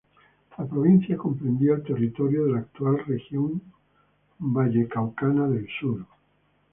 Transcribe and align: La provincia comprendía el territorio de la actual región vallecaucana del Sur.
La 0.57 0.65
provincia 0.65 1.15
comprendía 1.15 1.75
el 1.75 1.83
territorio 1.83 2.45
de 2.45 2.53
la 2.53 2.59
actual 2.61 3.05
región 3.05 3.61
vallecaucana 4.39 5.47
del 5.47 5.67
Sur. 5.79 6.07